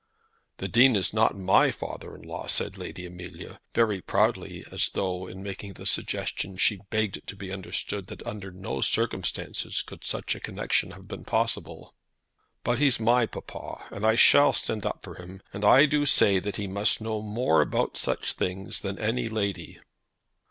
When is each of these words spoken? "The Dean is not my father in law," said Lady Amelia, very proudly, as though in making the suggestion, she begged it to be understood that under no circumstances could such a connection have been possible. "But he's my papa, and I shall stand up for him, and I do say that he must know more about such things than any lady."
"The 0.57 0.67
Dean 0.67 0.95
is 0.95 1.13
not 1.13 1.37
my 1.37 1.69
father 1.69 2.15
in 2.15 2.23
law," 2.23 2.47
said 2.47 2.75
Lady 2.75 3.05
Amelia, 3.05 3.59
very 3.75 4.01
proudly, 4.01 4.65
as 4.71 4.89
though 4.89 5.27
in 5.27 5.43
making 5.43 5.73
the 5.73 5.85
suggestion, 5.85 6.57
she 6.57 6.79
begged 6.89 7.17
it 7.17 7.27
to 7.27 7.35
be 7.35 7.51
understood 7.51 8.07
that 8.07 8.25
under 8.25 8.49
no 8.49 8.81
circumstances 8.81 9.83
could 9.83 10.03
such 10.03 10.33
a 10.33 10.39
connection 10.39 10.89
have 10.89 11.07
been 11.07 11.23
possible. 11.23 11.93
"But 12.63 12.79
he's 12.79 12.99
my 12.99 13.27
papa, 13.27 13.85
and 13.91 14.03
I 14.03 14.15
shall 14.15 14.53
stand 14.53 14.87
up 14.87 15.03
for 15.03 15.21
him, 15.21 15.43
and 15.53 15.63
I 15.63 15.85
do 15.85 16.07
say 16.07 16.39
that 16.39 16.55
he 16.55 16.65
must 16.65 16.99
know 16.99 17.21
more 17.21 17.61
about 17.61 17.95
such 17.95 18.33
things 18.33 18.81
than 18.81 18.97
any 18.97 19.29
lady." 19.29 19.79